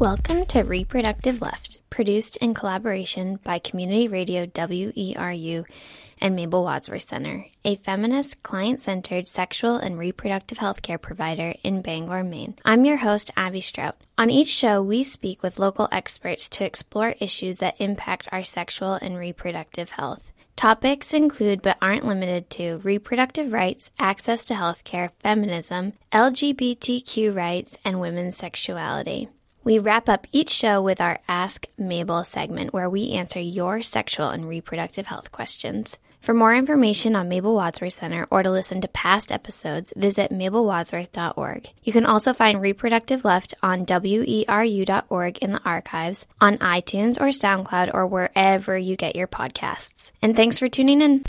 [0.00, 5.66] Welcome to Reproductive Left, produced in collaboration by Community Radio WERU
[6.22, 11.82] and Mabel Wadsworth Center, a feminist, client centered sexual and reproductive health care provider in
[11.82, 12.54] Bangor, Maine.
[12.64, 13.98] I'm your host, Abby Strout.
[14.16, 18.94] On each show, we speak with local experts to explore issues that impact our sexual
[18.94, 20.32] and reproductive health.
[20.56, 28.00] Topics include but aren't limited to reproductive rights, access to healthcare, feminism, LGBTQ rights, and
[28.00, 29.28] women's sexuality.
[29.62, 34.30] We wrap up each show with our Ask Mabel segment where we answer your sexual
[34.30, 35.98] and reproductive health questions.
[36.20, 41.70] For more information on Mabel Wadsworth Center or to listen to past episodes, visit mabelwadsworth.org.
[41.82, 47.92] You can also find Reproductive Left on weru.org in the archives, on iTunes or SoundCloud
[47.94, 50.12] or wherever you get your podcasts.
[50.20, 51.24] And thanks for tuning in.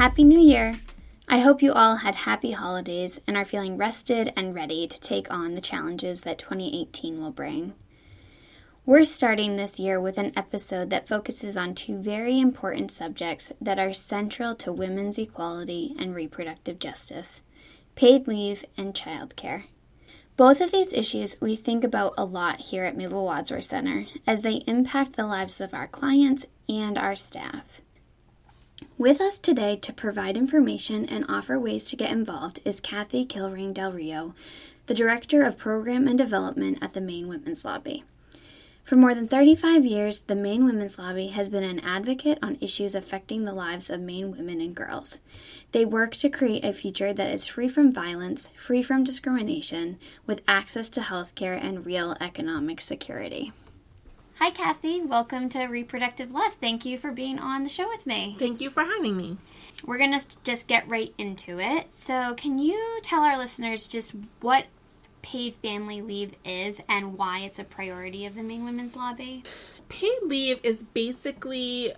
[0.00, 0.80] Happy New Year!
[1.28, 5.30] I hope you all had happy holidays and are feeling rested and ready to take
[5.30, 7.74] on the challenges that 2018 will bring.
[8.86, 13.78] We're starting this year with an episode that focuses on two very important subjects that
[13.78, 17.42] are central to women's equality and reproductive justice
[17.94, 19.64] paid leave and childcare.
[20.38, 24.40] Both of these issues we think about a lot here at Mabel Wadsworth Center as
[24.40, 27.82] they impact the lives of our clients and our staff.
[29.00, 33.72] With us today to provide information and offer ways to get involved is Kathy Kilrain
[33.72, 34.34] Del Rio,
[34.88, 38.04] the Director of Program and Development at the Maine Women's Lobby.
[38.84, 42.94] For more than 35 years, the Maine Women's Lobby has been an advocate on issues
[42.94, 45.18] affecting the lives of Maine women and girls.
[45.72, 50.42] They work to create a future that is free from violence, free from discrimination, with
[50.46, 53.54] access to health care and real economic security.
[54.40, 55.02] Hi, Kathy.
[55.02, 56.58] Welcome to Reproductive Left.
[56.62, 58.36] Thank you for being on the show with me.
[58.38, 59.36] Thank you for having me.
[59.84, 61.92] We're going to just get right into it.
[61.92, 64.64] So, can you tell our listeners just what
[65.20, 69.44] paid family leave is and why it's a priority of the Maine Women's Lobby?
[69.90, 71.92] Paid leave is basically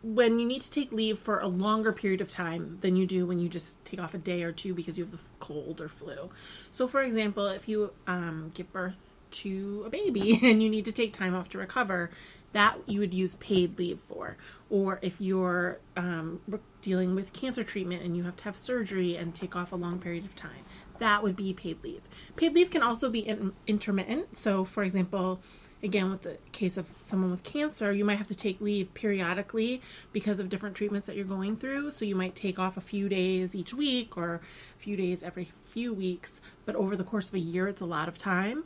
[0.00, 3.26] when you need to take leave for a longer period of time than you do
[3.26, 5.88] when you just take off a day or two because you have the cold or
[5.88, 6.30] flu.
[6.70, 10.92] So, for example, if you um, give birth to a baby and you need to
[10.92, 12.10] take time off to recover,
[12.52, 14.36] that you would use paid leave for.
[14.70, 16.40] Or if you're um,
[16.82, 20.00] dealing with cancer treatment and you have to have surgery and take off a long
[20.00, 20.64] period of time,
[20.98, 22.02] that would be paid leave.
[22.36, 24.36] Paid leave can also be in- intermittent.
[24.36, 25.40] So, for example,
[25.82, 29.80] again, with the case of someone with cancer, you might have to take leave periodically
[30.12, 31.90] because of different treatments that you're going through.
[31.92, 34.40] So, you might take off a few days each week or
[34.76, 36.40] a few days every few weeks.
[36.64, 38.64] But over the course of a year, it's a lot of time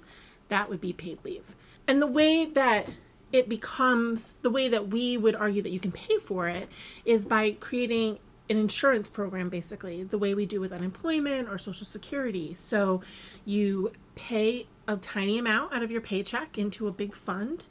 [0.52, 1.56] that would be paid leave.
[1.88, 2.86] And the way that
[3.32, 6.68] it becomes the way that we would argue that you can pay for it
[7.04, 8.18] is by creating
[8.50, 12.54] an insurance program basically the way we do with unemployment or social security.
[12.58, 13.00] So
[13.46, 17.64] you pay a tiny amount out of your paycheck into a big fund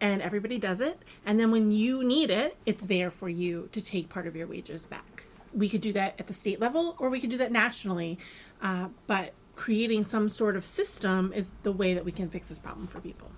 [0.00, 1.00] and everybody does it.
[1.26, 4.46] And then when you need it it's there for you to take part of your
[4.46, 5.24] wages back.
[5.52, 8.18] We could do that at the state level or we could do that nationally.
[8.62, 12.58] Uh, but creating some sort of system is the way that we can fix this
[12.58, 13.30] problem for people.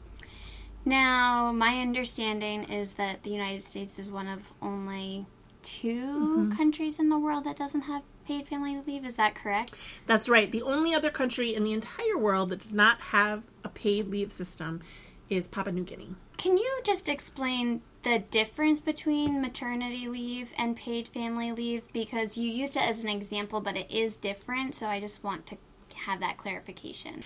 [0.84, 5.26] Now, my understanding is that the United States is one of only
[5.62, 6.52] 2 mm-hmm.
[6.52, 9.04] countries in the world that doesn't have paid family leave.
[9.04, 9.75] Is that correct?
[10.06, 10.50] That's right.
[10.50, 14.31] The only other country in the entire world that does not have a paid leave
[14.32, 14.81] system
[15.31, 16.14] is Papua New Guinea.
[16.36, 21.91] Can you just explain the difference between maternity leave and paid family leave?
[21.94, 24.75] Because you used it as an example, but it is different.
[24.75, 25.56] So I just want to
[25.94, 27.22] have that clarification.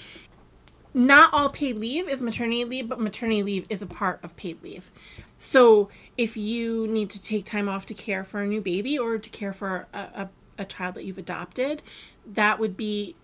[0.94, 4.62] Not all paid leave is maternity leave, but maternity leave is a part of paid
[4.62, 4.90] leave.
[5.38, 9.18] So if you need to take time off to care for a new baby or
[9.18, 11.82] to care for a, a, a child that you've adopted,
[12.26, 13.16] that would be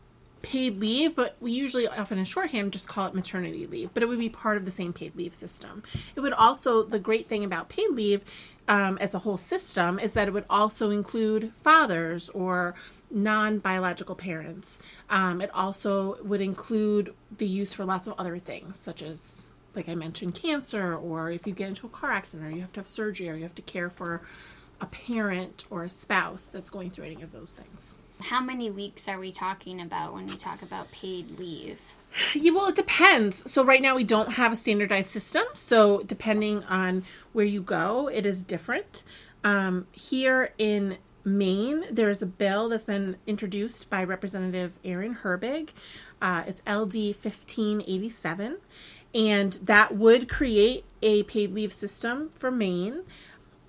[0.43, 4.07] paid leave, but we usually often in shorthand just call it maternity leave, but it
[4.07, 5.83] would be part of the same paid leave system.
[6.15, 8.21] It would also, the great thing about paid leave
[8.69, 12.75] um, as a whole system is that it would also include fathers or
[13.15, 14.79] non biological parents.
[15.09, 19.45] Um, it also would include the use for lots of other things, such as,
[19.75, 22.73] like I mentioned, cancer, or if you get into a car accident, or you have
[22.75, 24.23] to have surgery, or you have to care for
[24.81, 27.95] a parent or a spouse that's going through any of those things.
[28.21, 31.81] How many weeks are we talking about when we talk about paid leave?
[32.33, 33.51] Yeah, well, it depends.
[33.51, 35.43] So, right now we don't have a standardized system.
[35.55, 39.03] So, depending on where you go, it is different.
[39.43, 45.71] Um, here in Maine, there is a bill that's been introduced by Representative Erin Herbig.
[46.21, 48.59] Uh, it's LD 1587,
[49.15, 53.03] and that would create a paid leave system for Maine,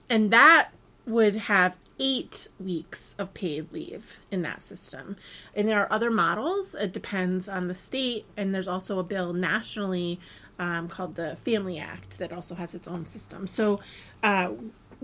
[0.10, 0.70] and that
[1.06, 5.16] would have eight weeks of paid leave in that system.
[5.54, 6.76] And there are other models.
[6.76, 8.26] It depends on the state.
[8.36, 10.20] And there's also a bill nationally
[10.60, 13.48] um, called the Family Act that also has its own system.
[13.48, 13.80] So
[14.24, 14.52] uh,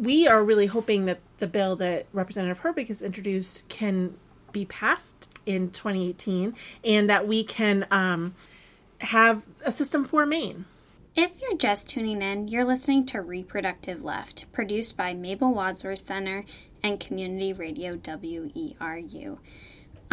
[0.01, 4.17] we are really hoping that the bill that Representative Herbig has introduced can
[4.51, 8.33] be passed in 2018 and that we can um,
[8.99, 10.65] have a system for Maine.
[11.15, 16.45] If you're just tuning in, you're listening to Reproductive Left, produced by Mabel Wadsworth Center
[16.81, 19.37] and Community Radio WERU.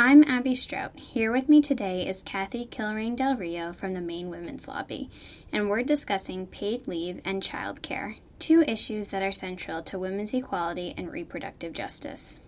[0.01, 0.97] I'm Abby Strout.
[0.97, 5.11] Here with me today is Kathy Kilrain Del Rio from the Maine Women's Lobby,
[5.53, 10.33] and we're discussing paid leave and child care, two issues that are central to women's
[10.33, 12.39] equality and reproductive justice.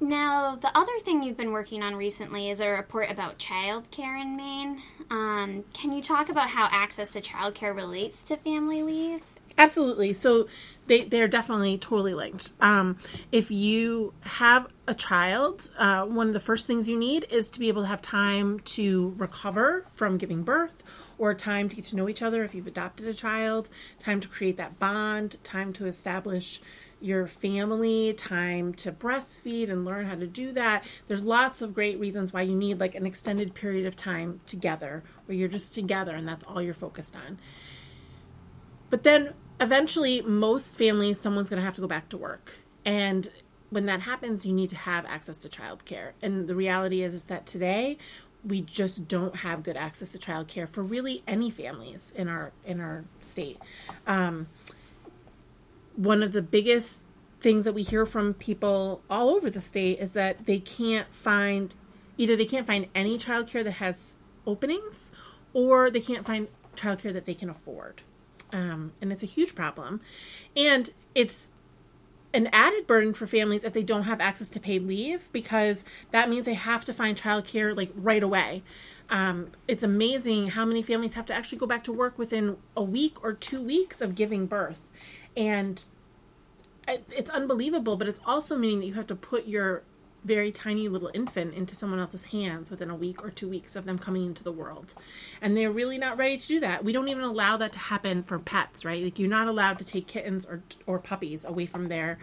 [0.00, 4.16] Now, the other thing you've been working on recently is a report about child care
[4.16, 4.80] in Maine.
[5.10, 9.20] Um, can you talk about how access to child care relates to family leave?
[9.56, 10.12] Absolutely.
[10.14, 10.48] So
[10.86, 12.52] they they're definitely totally linked.
[12.60, 12.98] Um,
[13.30, 17.60] if you have a child, uh, one of the first things you need is to
[17.60, 20.82] be able to have time to recover from giving birth,
[21.18, 24.28] or time to get to know each other if you've adopted a child, time to
[24.28, 26.60] create that bond, time to establish
[27.00, 30.84] your family, time to breastfeed and learn how to do that.
[31.06, 35.04] There's lots of great reasons why you need like an extended period of time together
[35.26, 37.38] where you're just together and that's all you're focused on.
[38.90, 42.52] But then eventually, most families, someone's going to have to go back to work.
[42.84, 43.28] And
[43.70, 46.12] when that happens, you need to have access to childcare.
[46.22, 47.98] And the reality is, is that today
[48.44, 52.80] we just don't have good access to childcare for really any families in our in
[52.80, 53.58] our state.
[54.06, 54.48] Um,
[55.96, 57.06] one of the biggest
[57.40, 61.74] things that we hear from people all over the state is that they can't find
[62.16, 64.16] either they can't find any childcare that has
[64.46, 65.10] openings
[65.52, 68.02] or they can't find childcare that they can afford.
[68.54, 70.00] Um, and it's a huge problem.
[70.56, 71.50] And it's
[72.32, 76.30] an added burden for families if they don't have access to paid leave because that
[76.30, 78.62] means they have to find childcare like right away.
[79.10, 82.82] Um, it's amazing how many families have to actually go back to work within a
[82.82, 84.80] week or two weeks of giving birth
[85.36, 85.86] and
[86.86, 89.82] it's unbelievable but it's also meaning that you have to put your
[90.24, 93.84] very tiny little infant into someone else's hands within a week or two weeks of
[93.84, 94.94] them coming into the world.
[95.40, 96.84] And they're really not ready to do that.
[96.84, 99.02] We don't even allow that to happen for pets right?
[99.02, 102.18] Like you're not allowed to take kittens or or puppies away from their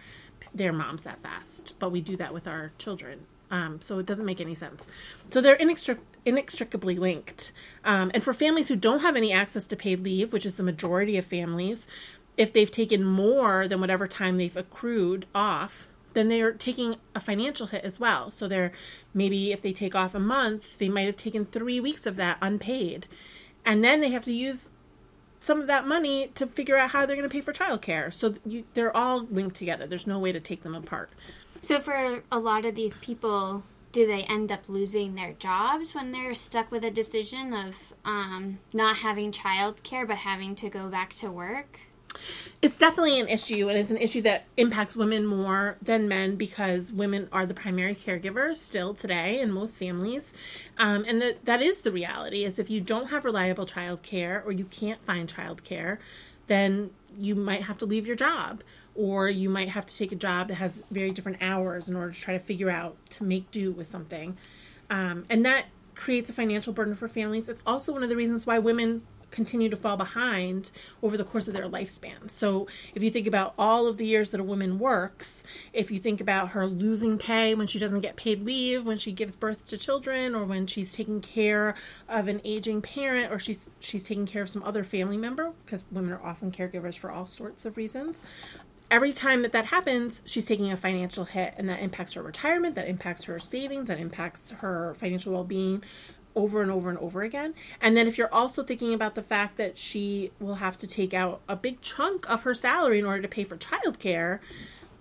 [0.54, 3.26] their moms that fast but we do that with our children.
[3.50, 4.88] Um, so it doesn't make any sense.
[5.28, 7.52] So they're inextric- inextricably linked.
[7.84, 10.62] Um, and for families who don't have any access to paid leave which is the
[10.62, 11.86] majority of families
[12.36, 17.68] if they've taken more than whatever time they've accrued off, then they're taking a financial
[17.68, 18.30] hit as well.
[18.30, 18.72] So they're
[19.14, 22.38] maybe if they take off a month, they might have taken three weeks of that
[22.40, 23.06] unpaid.
[23.64, 24.70] And then they have to use
[25.40, 28.12] some of that money to figure out how they're going to pay for childcare.
[28.14, 29.86] So you, they're all linked together.
[29.86, 31.10] There's no way to take them apart.
[31.60, 36.12] So for a lot of these people, do they end up losing their jobs when
[36.12, 41.12] they're stuck with a decision of um, not having childcare but having to go back
[41.14, 41.80] to work?
[42.60, 46.92] It's definitely an issue, and it's an issue that impacts women more than men because
[46.92, 50.32] women are the primary caregivers still today in most families.
[50.78, 54.42] Um, and that, that is the reality is if you don't have reliable child care
[54.46, 55.98] or you can't find child care,
[56.46, 58.62] then you might have to leave your job
[58.94, 62.12] or you might have to take a job that has very different hours in order
[62.12, 64.36] to try to figure out to make do with something.
[64.90, 67.48] Um, and that creates a financial burden for families.
[67.48, 70.70] It's also one of the reasons why women continue to fall behind
[71.02, 72.30] over the course of their lifespan.
[72.30, 75.98] So, if you think about all of the years that a woman works, if you
[75.98, 79.66] think about her losing pay when she doesn't get paid leave, when she gives birth
[79.66, 81.74] to children, or when she's taking care
[82.08, 85.82] of an aging parent, or she's she's taking care of some other family member, because
[85.90, 88.22] women are often caregivers for all sorts of reasons.
[88.90, 92.74] Every time that that happens, she's taking a financial hit, and that impacts her retirement,
[92.74, 95.82] that impacts her savings, that impacts her financial well being
[96.34, 97.54] over and over and over again.
[97.80, 101.14] And then if you're also thinking about the fact that she will have to take
[101.14, 104.40] out a big chunk of her salary in order to pay for childcare,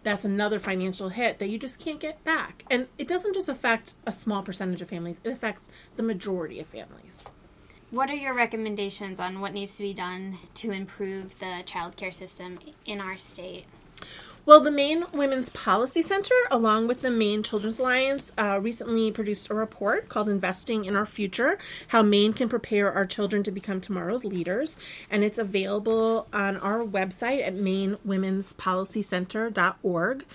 [0.03, 2.63] that's another financial hit that you just can't get back.
[2.69, 6.67] And it doesn't just affect a small percentage of families, it affects the majority of
[6.67, 7.29] families.
[7.91, 12.57] What are your recommendations on what needs to be done to improve the childcare system
[12.85, 13.65] in our state?
[14.43, 19.51] Well, the Maine Women's Policy Center, along with the Maine Children's Alliance, uh, recently produced
[19.51, 23.81] a report called Investing in Our Future How Maine Can Prepare Our Children to Become
[23.81, 24.77] Tomorrow's Leaders.
[25.12, 30.25] And it's available on our website at mainewomenspolicycenter.org.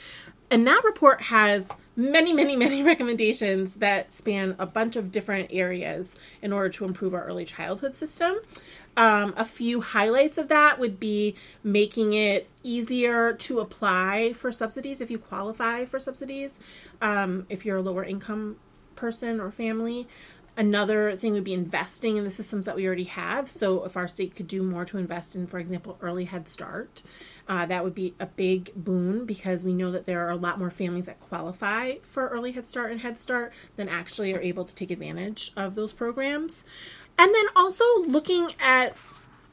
[0.49, 6.15] And that report has many, many, many recommendations that span a bunch of different areas
[6.43, 8.37] in order to improve our early childhood system.
[8.97, 15.01] Um, a few highlights of that would be making it easier to apply for subsidies
[15.01, 16.59] if you qualify for subsidies,
[17.03, 18.57] um, if you're a lower income
[18.95, 20.09] person or family.
[20.59, 23.51] Another thing would be investing in the systems that we already have.
[23.51, 27.03] So, if our state could do more to invest in, for example, early Head Start,
[27.47, 30.59] uh, that would be a big boon because we know that there are a lot
[30.59, 34.65] more families that qualify for early Head Start and Head Start than actually are able
[34.65, 36.65] to take advantage of those programs.
[37.19, 38.97] And then also looking at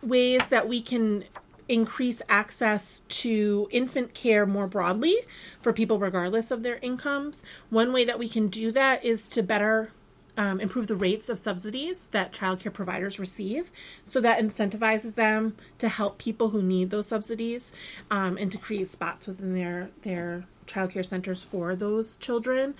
[0.01, 1.25] ways that we can
[1.69, 5.15] increase access to infant care more broadly
[5.61, 7.43] for people regardless of their incomes.
[7.69, 9.91] One way that we can do that is to better
[10.35, 13.71] um, improve the rates of subsidies that childcare providers receive.
[14.03, 17.71] So that incentivizes them to help people who need those subsidies
[18.09, 22.73] um, and to create spots within their, their childcare centers for those children.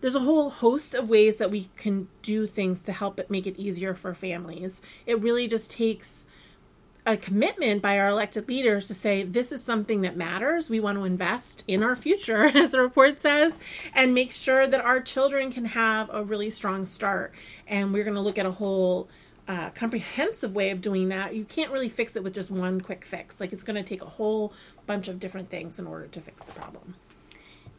[0.00, 3.46] There's a whole host of ways that we can do things to help it make
[3.46, 4.80] it easier for families.
[5.06, 6.26] It really just takes
[7.08, 10.68] a commitment by our elected leaders to say this is something that matters.
[10.68, 13.58] We want to invest in our future, as the report says,
[13.94, 17.32] and make sure that our children can have a really strong start.
[17.66, 19.08] And we're going to look at a whole
[19.48, 21.34] uh, comprehensive way of doing that.
[21.34, 23.40] You can't really fix it with just one quick fix.
[23.40, 24.52] Like it's going to take a whole
[24.86, 26.94] bunch of different things in order to fix the problem.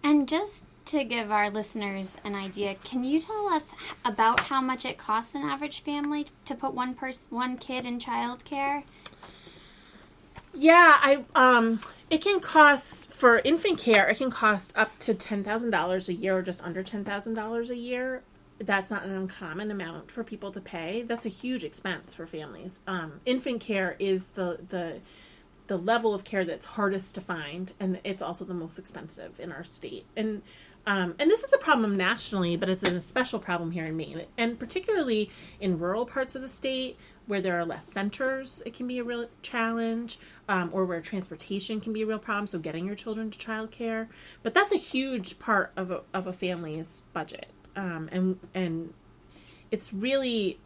[0.04, 4.86] And just to give our listeners an idea, can you tell us about how much
[4.86, 8.84] it costs an average family to put one person, one kid in childcare?
[10.54, 11.80] Yeah, I um
[12.10, 16.42] it can cost for infant care, it can cost up to $10,000 a year or
[16.42, 18.24] just under $10,000 a year.
[18.58, 21.04] That's not an uncommon amount for people to pay.
[21.04, 22.80] That's a huge expense for families.
[22.88, 25.02] Um, infant care is the the
[25.68, 29.52] the level of care that's hardest to find and it's also the most expensive in
[29.52, 30.08] our state.
[30.18, 30.42] And
[30.86, 34.26] um, and this is a problem nationally, but it's a special problem here in Maine,
[34.38, 38.88] and particularly in rural parts of the state where there are less centers, it can
[38.88, 40.18] be a real challenge,
[40.48, 42.48] um, or where transportation can be a real problem.
[42.48, 44.08] So getting your children to childcare,
[44.42, 48.94] but that's a huge part of a, of a family's budget, um, and and
[49.70, 50.60] it's really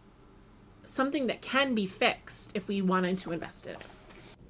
[0.85, 3.81] something that can be fixed if we wanted to invest in it.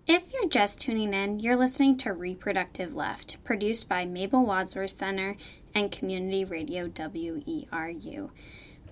[0.05, 5.37] If you're just tuning in, you're listening to Reproductive Left, produced by Mabel Wadsworth Center
[5.73, 8.29] and Community Radio WERU.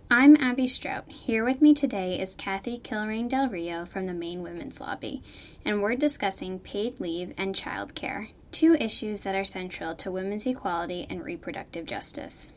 [0.09, 1.11] I'm Abby Strout.
[1.11, 5.21] Here with me today is Kathy Kilrain Del Rio from the Maine Women's Lobby,
[5.65, 10.45] and we're discussing paid leave and child care, two issues that are central to women's
[10.45, 12.53] equality and reproductive justice.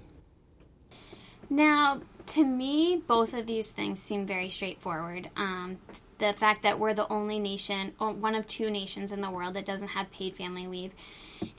[1.51, 5.31] Now, to me, both of these things seem very straightforward.
[5.37, 5.79] Um,
[6.19, 9.67] the fact that we're the only nation, one of two nations in the world that
[9.67, 10.93] doesn't have paid family leave,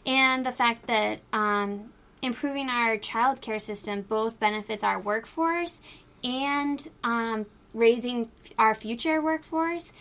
[0.06, 5.80] and the fact that um, improving our child care system both benefits our workforce
[6.24, 9.92] and um, raising our future workforce.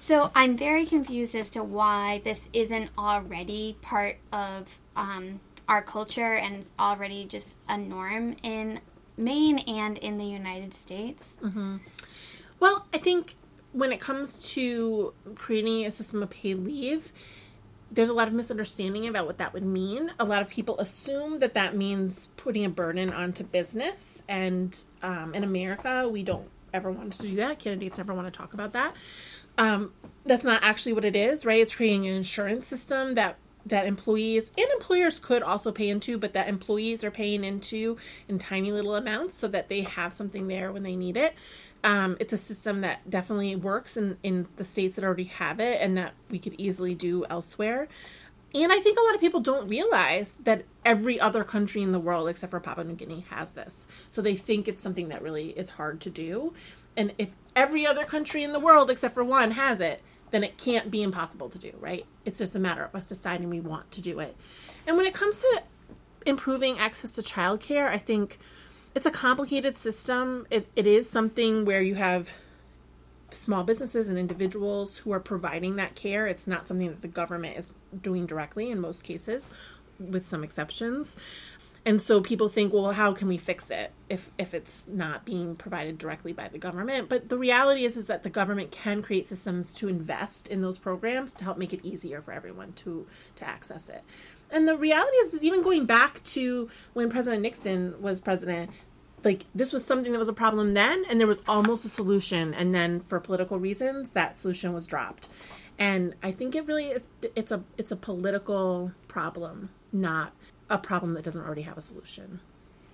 [0.00, 6.34] So I'm very confused as to why this isn't already part of um, our culture
[6.34, 8.80] and already just a norm in
[9.16, 11.38] Maine and in the United States.
[11.42, 11.76] Mm-hmm.
[12.60, 13.36] Well, I think
[13.72, 17.12] when it comes to creating a system of paid leave,
[17.90, 20.10] there's a lot of misunderstanding about what that would mean.
[20.18, 25.34] A lot of people assume that that means putting a burden onto business, and um,
[25.34, 27.58] in America, we don't ever want to do that.
[27.58, 28.94] Candidates never want to talk about that.
[29.56, 29.92] Um,
[30.24, 31.60] that's not actually what it is, right?
[31.60, 36.34] It's creating an insurance system that that employees and employers could also pay into, but
[36.34, 37.96] that employees are paying into
[38.28, 41.34] in tiny little amounts so that they have something there when they need it.
[41.82, 45.80] Um, it's a system that definitely works in, in the states that already have it
[45.80, 47.88] and that we could easily do elsewhere.
[48.54, 51.98] And I think a lot of people don't realize that every other country in the
[51.98, 53.86] world, except for Papua New Guinea, has this.
[54.12, 56.54] So they think it's something that really is hard to do.
[56.96, 60.00] And if every other country in the world, except for one, has it,
[60.34, 62.04] then it can't be impossible to do, right?
[62.24, 64.34] It's just a matter of us deciding we want to do it.
[64.84, 65.62] And when it comes to
[66.26, 68.40] improving access to childcare, I think
[68.96, 70.48] it's a complicated system.
[70.50, 72.30] It, it is something where you have
[73.30, 76.26] small businesses and individuals who are providing that care.
[76.26, 79.52] It's not something that the government is doing directly in most cases,
[80.00, 81.16] with some exceptions.
[81.86, 85.54] And so people think, well, how can we fix it if, if it's not being
[85.54, 87.10] provided directly by the government?
[87.10, 90.78] But the reality is is that the government can create systems to invest in those
[90.78, 94.02] programs to help make it easier for everyone to to access it.
[94.50, 98.70] And the reality is, is even going back to when President Nixon was president,
[99.22, 102.54] like this was something that was a problem then, and there was almost a solution,
[102.54, 105.28] and then for political reasons, that solution was dropped.
[105.78, 107.08] And I think it really is.
[107.34, 110.32] It's a it's a political problem, not
[110.70, 112.40] a problem that doesn't already have a solution.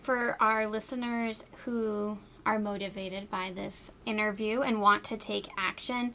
[0.02, 6.14] For our listeners who are motivated by this interview and want to take action,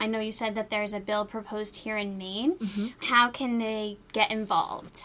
[0.00, 2.54] I know you said that there's a bill proposed here in Maine.
[2.54, 2.86] Mm-hmm.
[3.06, 5.04] How can they get involved?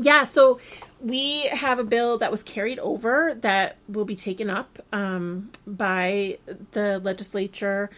[0.00, 0.60] Yeah, so
[1.00, 6.38] we have a bill that was carried over that will be taken up um, by
[6.72, 7.90] the legislature,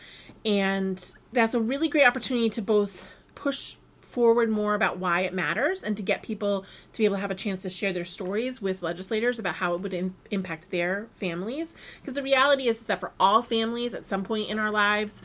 [0.44, 3.76] and that's a really great opportunity to both push
[4.10, 7.30] forward more about why it matters and to get people to be able to have
[7.30, 11.74] a chance to share their stories with legislators about how it would impact their families.
[12.00, 15.22] Because the reality is that for all families at some point in our lives,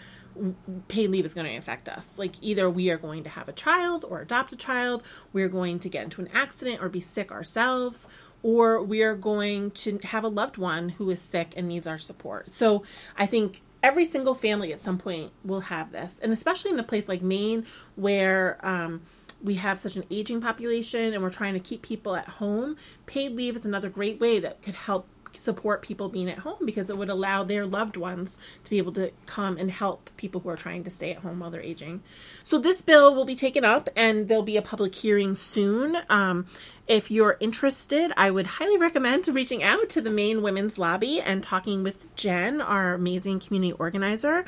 [0.88, 2.20] paid leave is going to affect us.
[2.20, 5.80] Like either we are going to have a child or adopt a child, we're going
[5.80, 8.08] to get into an accident or be sick ourselves,
[8.44, 11.98] or we are going to have a loved one who is sick and needs our
[11.98, 12.54] support.
[12.54, 12.84] So
[13.18, 16.84] I think every single family at some point will have this, and especially in a
[16.84, 19.04] place like Maine where um,
[19.44, 22.78] we have such an aging population and we're trying to keep people at home.
[23.06, 25.08] Paid leave is another great way that could help
[25.40, 28.94] support people being at home because it would allow their loved ones to be able
[28.94, 32.02] to come and help people who are trying to stay at home while they're aging.
[32.44, 35.98] So this bill will be taken up and there'll be a public hearing soon.
[36.10, 36.48] Um,
[36.88, 41.42] if you're interested, I would highly recommend reaching out to the Maine Women's Lobby and
[41.42, 44.46] talking with Jen, our amazing community organizer.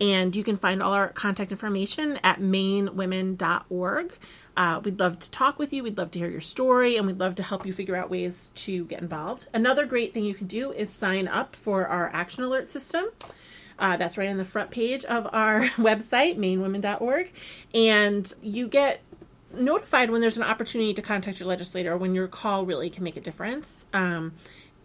[0.00, 4.12] And you can find all our contact information at mainewomen.org.
[4.58, 5.84] Uh, we'd love to talk with you.
[5.84, 8.50] We'd love to hear your story, and we'd love to help you figure out ways
[8.56, 9.46] to get involved.
[9.54, 13.04] Another great thing you can do is sign up for our action alert system.
[13.78, 17.32] Uh, that's right on the front page of our website, mainewomen.org.
[17.72, 19.00] And you get
[19.54, 23.16] notified when there's an opportunity to contact your legislator when your call really can make
[23.16, 23.84] a difference.
[23.92, 24.32] Um,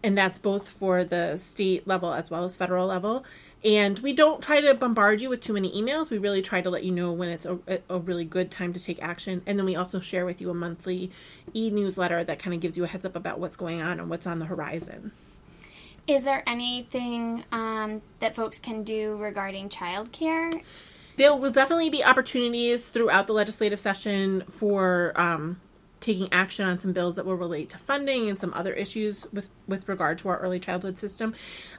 [0.03, 3.25] and that's both for the state level as well as federal level.
[3.63, 6.09] And we don't try to bombard you with too many emails.
[6.09, 7.57] We really try to let you know when it's a,
[7.89, 9.41] a really good time to take action.
[9.45, 11.11] And then we also share with you a monthly
[11.53, 14.09] e newsletter that kind of gives you a heads up about what's going on and
[14.09, 15.13] what's on the horizon.
[16.07, 20.51] Is there anything um, that folks can do regarding childcare?
[21.15, 25.61] There will definitely be opportunities throughout the legislative session for um,
[26.03, 29.47] taking action on some bills that will relate to funding and some other issues with
[29.67, 31.33] with regard to our early childhood system.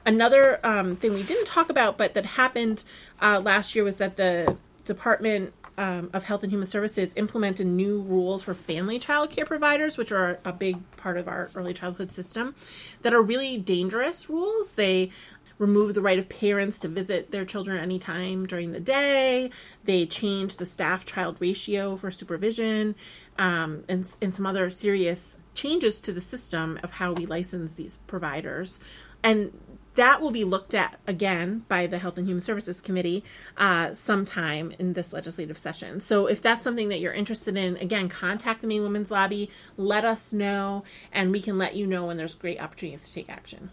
[0.05, 2.83] Another um, thing we didn't talk about, but that happened
[3.21, 8.01] uh, last year, was that the Department um, of Health and Human Services implemented new
[8.01, 12.11] rules for family child care providers, which are a big part of our early childhood
[12.11, 12.55] system,
[13.03, 14.71] that are really dangerous rules.
[14.73, 15.11] They
[15.57, 19.49] remove the right of parents to visit their children anytime during the day.
[19.85, 22.95] They change the staff child ratio for supervision
[23.37, 27.97] um, and, and some other serious changes to the system of how we license these
[28.07, 28.79] providers.
[29.23, 29.51] And
[29.95, 33.23] that will be looked at again by the Health and Human Services Committee
[33.57, 35.99] uh, sometime in this legislative session.
[35.99, 40.05] So, if that's something that you're interested in, again, contact the Maine Women's Lobby, let
[40.05, 43.71] us know, and we can let you know when there's great opportunities to take action.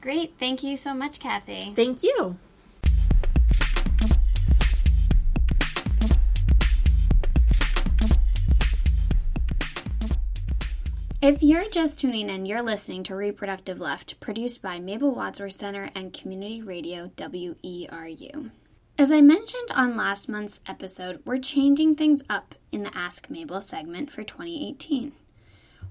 [0.00, 0.34] Great.
[0.38, 1.72] Thank you so much, Kathy.
[1.76, 2.36] Thank you.
[11.22, 15.88] If you're just tuning in, you're listening to Reproductive Left, produced by Mabel Wadsworth Center
[15.94, 18.50] and Community Radio WERU.
[18.98, 23.60] As I mentioned on last month's episode, we're changing things up in the Ask Mabel
[23.60, 25.12] segment for 2018.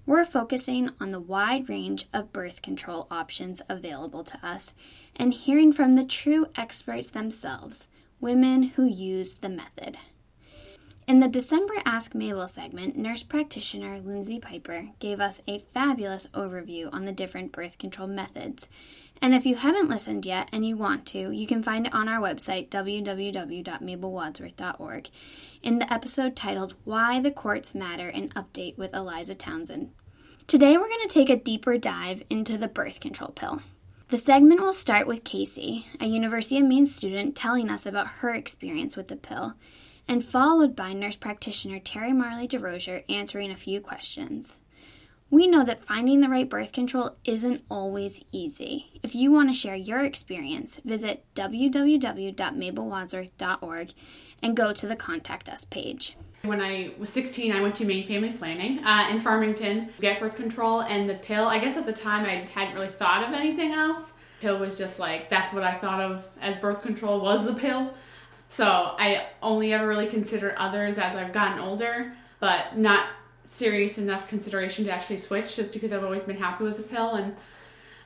[0.05, 4.73] We're focusing on the wide range of birth control options available to us
[5.15, 7.87] and hearing from the true experts themselves,
[8.19, 9.97] women who use the method.
[11.07, 16.93] In the December Ask Mabel segment, nurse practitioner Lindsay Piper gave us a fabulous overview
[16.93, 18.69] on the different birth control methods.
[19.21, 22.07] And if you haven't listened yet and you want to, you can find it on
[22.07, 25.09] our website, www.mabelwadsworth.org,
[25.63, 29.91] in the episode titled Why the Courts Matter An Update with Eliza Townsend.
[30.47, 33.61] Today we're going to take a deeper dive into the birth control pill.
[34.09, 38.33] The segment will start with Casey, a University of Maine student, telling us about her
[38.33, 39.55] experience with the pill
[40.07, 44.59] and followed by nurse practitioner Terry Marley DeRozier answering a few questions.
[45.31, 48.99] We know that finding the right birth control isn't always easy.
[49.01, 53.93] If you want to share your experience, visit www.mabelwadsworth.org
[54.43, 56.17] and go to the Contact Us page.
[56.43, 60.19] When I was 16, I went to Maine Family Planning uh, in Farmington to get
[60.19, 63.33] birth control, and the pill, I guess at the time I hadn't really thought of
[63.33, 64.11] anything else.
[64.41, 67.93] Pill was just like, that's what I thought of as birth control was the pill.
[68.51, 72.11] So I only ever really considered others as I've gotten older,
[72.41, 73.07] but not
[73.45, 77.15] serious enough consideration to actually switch just because I've always been happy with the pill
[77.15, 77.33] and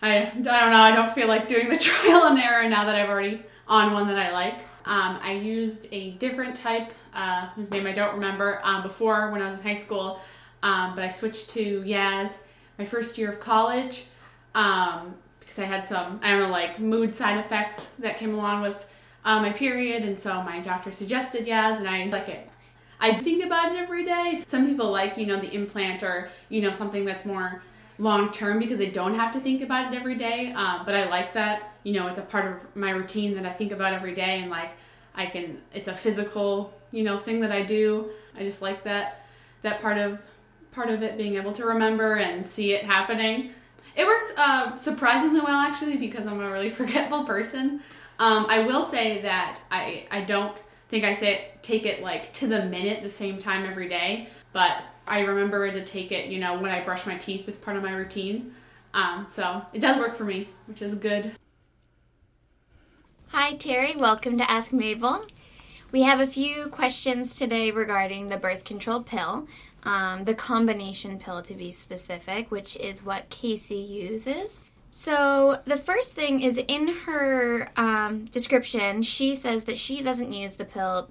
[0.03, 2.93] I, I don't know, I don't feel like doing the trial and error now that
[2.93, 4.53] I've already on one that I like.
[4.85, 9.41] Um, I used a different type, uh, whose name I don't remember, um, before when
[9.41, 10.21] I was in high school,
[10.61, 12.37] um, but I switched to Yaz
[12.77, 14.05] my first year of college.
[14.53, 18.61] Um, because I had some, I don't know, like mood side effects that came along
[18.61, 18.85] with
[19.25, 22.47] uh, my period, and so my doctor suggested Yaz, and I like it.
[22.99, 24.41] I think about it every day.
[24.47, 27.61] Some people like, you know, the implant or, you know, something that's more
[27.97, 30.53] long term because they don't have to think about it every day.
[30.55, 33.51] Uh, but I like that, you know, it's a part of my routine that I
[33.51, 34.71] think about every day, and like
[35.15, 38.11] I can, it's a physical, you know, thing that I do.
[38.37, 39.25] I just like that
[39.63, 40.19] that part of
[40.71, 43.51] part of it being able to remember and see it happening.
[43.95, 47.81] It works uh, surprisingly well actually because I'm a really forgetful person.
[48.17, 50.55] Um, I will say that I I don't
[50.89, 54.29] think I say it, take it like to the minute the same time every day,
[54.53, 57.77] but I remember to take it, you know, when I brush my teeth as part
[57.77, 58.53] of my routine.
[58.93, 61.33] Um, so it does work for me, which is good.
[63.29, 63.95] Hi, Terry.
[63.97, 65.25] Welcome to Ask Mabel.
[65.91, 69.47] We have a few questions today regarding the birth control pill,
[69.83, 74.59] um, the combination pill to be specific, which is what Casey uses.
[74.97, 80.55] So, the first thing is in her um, description, she says that she doesn't use
[80.55, 81.09] the pill,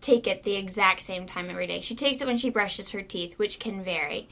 [0.00, 1.80] take it the exact same time every day.
[1.80, 4.28] She takes it when she brushes her teeth, which can vary.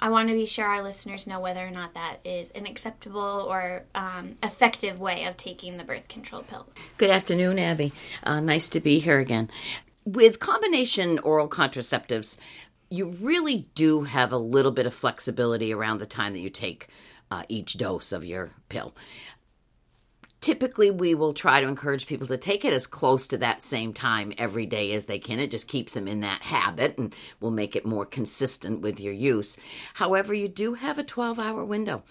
[0.00, 3.46] I want to be sure our listeners know whether or not that is an acceptable
[3.48, 6.74] or um, effective way of taking the birth control pills.
[6.96, 7.92] Good afternoon, Abby.
[8.24, 9.48] Uh, nice to be here again.
[10.04, 12.36] With combination oral contraceptives,
[12.90, 16.88] you really do have a little bit of flexibility around the time that you take
[17.30, 18.94] uh, each dose of your pill.
[20.40, 23.92] Typically we will try to encourage people to take it as close to that same
[23.92, 25.38] time every day as they can.
[25.38, 29.12] It just keeps them in that habit and will make it more consistent with your
[29.12, 29.58] use.
[29.92, 32.04] However you do have a 12 hour window.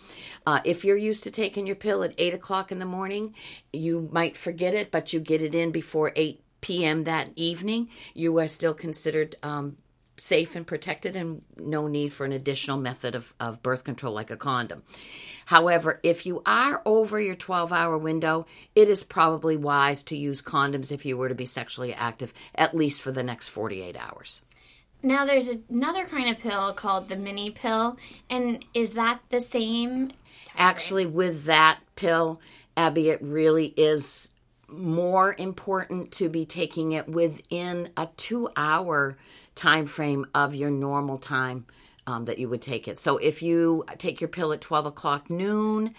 [0.46, 3.34] Uh, if you're used to taking your pill at 8 o'clock in the morning
[3.74, 7.90] you might forget it but you get it in before 8 p.m that evening.
[8.14, 9.78] You are still considered um,
[10.20, 14.32] safe and protected and no need for an additional method of, of birth control like
[14.32, 14.84] a condom.
[15.46, 20.42] However, if you are over your 12 hour window, it is probably wise to use
[20.42, 24.44] condoms if you were to be sexually active, at least for the next 48 hours.
[25.02, 27.98] Now, there's another kind of pill called the mini pill,
[28.30, 30.12] and is that the same?
[30.58, 32.42] Actually, with that pill,
[32.76, 34.30] Abby, it really is
[34.68, 39.18] more important to be taking it within a two hour
[39.60, 41.66] time frame of your normal time
[42.08, 42.98] um, that you would take it.
[42.98, 45.94] So if you take your pill at 12 o'clock noon,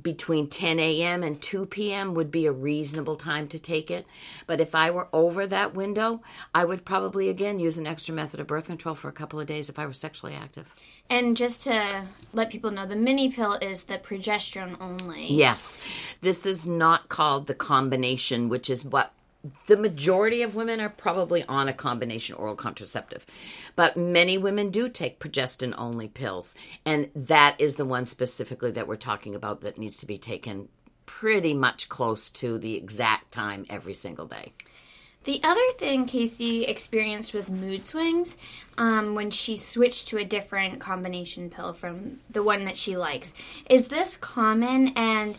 [0.00, 1.22] between 10 a.m.
[1.22, 2.12] and 2 p.m.
[2.14, 4.04] would be a reasonable time to take it.
[4.46, 6.20] But if I were over that window,
[6.54, 9.46] I would probably again use an extra method of birth control for a couple of
[9.46, 10.66] days if I were sexually active.
[11.08, 15.32] And just to let people know, the mini pill is the progesterone only.
[15.32, 15.80] Yes.
[16.20, 19.12] This is not called the combination, which is what
[19.66, 23.26] the majority of women are probably on a combination oral contraceptive,
[23.74, 26.54] but many women do take progestin only pills.
[26.84, 30.68] And that is the one specifically that we're talking about that needs to be taken
[31.06, 34.52] pretty much close to the exact time every single day.
[35.26, 38.36] The other thing Casey experienced was mood swings
[38.78, 43.34] um, when she switched to a different combination pill from the one that she likes.
[43.68, 44.88] Is this common?
[44.94, 45.36] And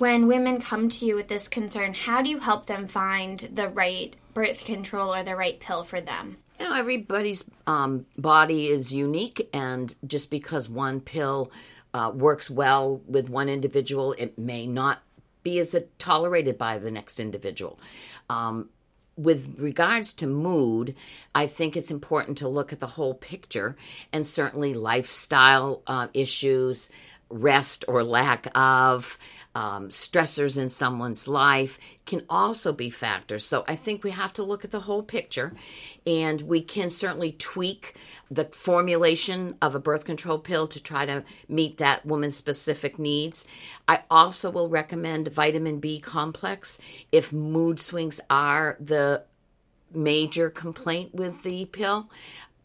[0.00, 3.68] when women come to you with this concern, how do you help them find the
[3.68, 6.38] right birth control or the right pill for them?
[6.58, 11.52] You know, everybody's um, body is unique, and just because one pill
[11.94, 15.02] uh, works well with one individual, it may not
[15.42, 17.78] be as tolerated by the next individual.
[18.28, 18.68] Um,
[19.16, 20.94] with regards to mood,
[21.34, 23.76] I think it's important to look at the whole picture
[24.12, 26.88] and certainly lifestyle uh, issues,
[27.30, 29.16] rest or lack of,
[29.54, 33.44] um, stressors in someone's life can also be factors.
[33.44, 35.52] So I think we have to look at the whole picture
[36.06, 37.96] and we can certainly tweak
[38.30, 43.44] the formulation of a birth control pill to try to meet that woman's specific needs.
[43.88, 46.78] I also will recommend vitamin B complex
[47.10, 49.24] if mood swings are the
[49.92, 52.08] major complaint with the pill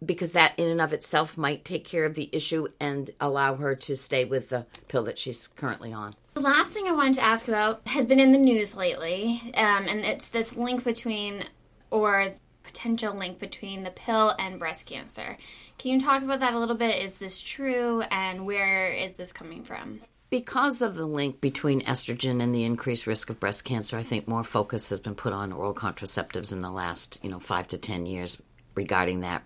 [0.03, 3.75] because that in and of itself might take care of the issue and allow her
[3.75, 6.15] to stay with the pill that she's currently on.
[6.33, 9.87] The last thing I wanted to ask about has been in the news lately, um,
[9.87, 11.45] and it's this link between,
[11.91, 15.37] or potential link between the pill and breast cancer.
[15.77, 17.01] Can you talk about that a little bit?
[17.01, 20.01] Is this true, and where is this coming from?
[20.29, 24.27] Because of the link between estrogen and the increased risk of breast cancer, I think
[24.27, 27.77] more focus has been put on oral contraceptives in the last, you know, five to
[27.77, 28.41] ten years
[28.73, 29.43] regarding that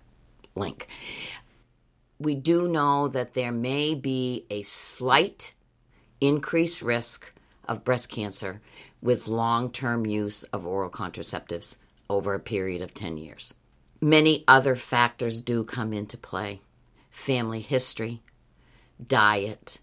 [0.60, 0.86] link.
[2.20, 5.54] We do know that there may be a slight
[6.20, 7.32] increased risk
[7.66, 8.60] of breast cancer
[9.00, 11.76] with long term use of oral contraceptives
[12.08, 13.54] over a period of 10 years.
[14.00, 16.60] Many other factors do come into play
[17.10, 18.22] family history,
[19.04, 19.80] diet,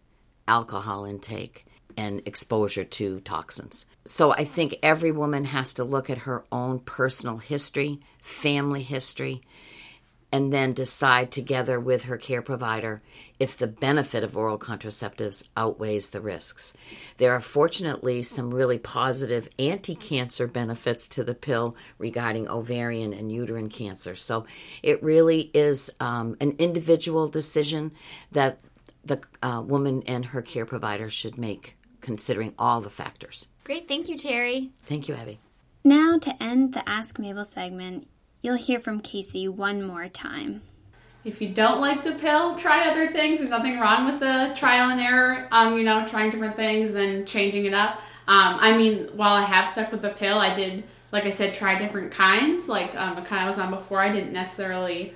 [0.48, 1.66] alcohol intake,
[1.98, 3.86] and exposure to toxins.
[4.06, 9.42] So I think every woman has to look at her own personal history, family history,
[10.38, 13.02] and then decide together with her care provider
[13.40, 16.74] if the benefit of oral contraceptives outweighs the risks.
[17.18, 23.32] There are fortunately some really positive anti cancer benefits to the pill regarding ovarian and
[23.32, 24.14] uterine cancer.
[24.14, 24.46] So
[24.84, 27.92] it really is um, an individual decision
[28.32, 28.60] that
[29.04, 33.48] the uh, woman and her care provider should make, considering all the factors.
[33.64, 33.88] Great.
[33.88, 34.70] Thank you, Terry.
[34.84, 35.40] Thank you, Abby.
[35.84, 38.08] Now, to end the Ask Mabel segment,
[38.42, 40.62] you'll hear from Casey one more time.
[41.24, 43.40] If you don't like the pill, try other things.
[43.40, 47.26] There's nothing wrong with the trial and error, um, you know, trying different things, then
[47.26, 47.98] changing it up.
[48.28, 51.54] Um, I mean, while I have stuck with the pill, I did, like I said,
[51.54, 52.68] try different kinds.
[52.68, 55.14] Like um, the kind I was on before, I didn't necessarily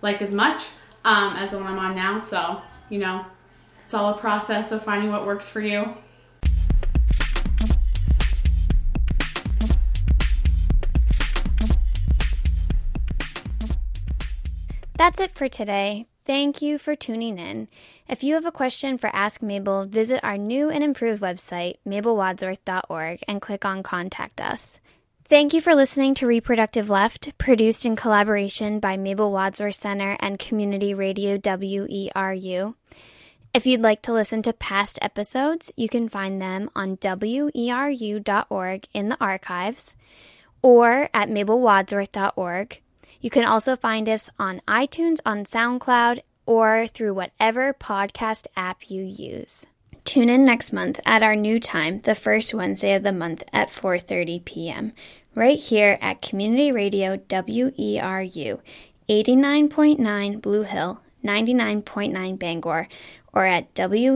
[0.00, 0.64] like as much
[1.04, 2.18] um, as the one I'm on now.
[2.18, 3.24] So, you know,
[3.84, 5.94] it's all a process of finding what works for you.
[15.02, 16.06] That's it for today.
[16.26, 17.66] Thank you for tuning in.
[18.08, 23.18] If you have a question for Ask Mabel, visit our new and improved website, mabelwadsworth.org,
[23.26, 24.78] and click on Contact Us.
[25.24, 30.38] Thank you for listening to Reproductive Left, produced in collaboration by Mabel Wadsworth Center and
[30.38, 32.76] Community Radio WERU.
[33.52, 39.08] If you'd like to listen to past episodes, you can find them on weru.org in
[39.08, 39.96] the archives
[40.62, 42.81] or at mabelwadsworth.org.
[43.22, 49.02] You can also find us on iTunes, on SoundCloud, or through whatever podcast app you
[49.02, 49.64] use.
[50.04, 53.70] Tune in next month at our new time, the first Wednesday of the month at
[53.70, 54.92] 4:30 p.m.
[55.36, 58.60] right here at Community Radio WERU
[59.08, 62.88] 89.9 Blue Hill, 99.9 Bangor,
[63.32, 64.12] or at weru.org.